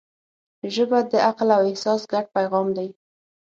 [0.73, 2.89] ژبه د عقل او احساس ګډ پیغام دی